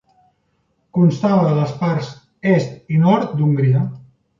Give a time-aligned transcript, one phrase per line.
[0.99, 2.11] Constava de les parts
[2.57, 3.89] est i nord d'Hongria.